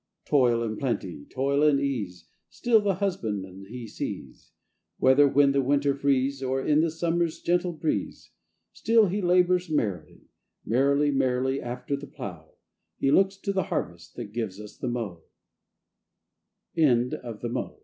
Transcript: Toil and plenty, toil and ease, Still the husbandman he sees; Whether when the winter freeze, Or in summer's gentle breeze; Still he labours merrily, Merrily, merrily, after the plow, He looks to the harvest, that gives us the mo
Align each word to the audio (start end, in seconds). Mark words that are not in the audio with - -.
Toil 0.25 0.63
and 0.63 0.79
plenty, 0.79 1.25
toil 1.25 1.61
and 1.61 1.79
ease, 1.79 2.27
Still 2.49 2.81
the 2.81 2.95
husbandman 2.95 3.67
he 3.69 3.85
sees; 3.87 4.49
Whether 4.97 5.27
when 5.27 5.51
the 5.51 5.61
winter 5.61 5.93
freeze, 5.93 6.41
Or 6.41 6.59
in 6.59 6.89
summer's 6.89 7.39
gentle 7.39 7.73
breeze; 7.73 8.31
Still 8.73 9.09
he 9.09 9.21
labours 9.21 9.69
merrily, 9.69 10.23
Merrily, 10.65 11.11
merrily, 11.11 11.61
after 11.61 11.95
the 11.95 12.07
plow, 12.07 12.55
He 12.97 13.11
looks 13.11 13.37
to 13.37 13.53
the 13.53 13.65
harvest, 13.69 14.15
that 14.15 14.33
gives 14.33 14.59
us 14.59 14.75
the 14.75 14.87
mo 14.87 15.23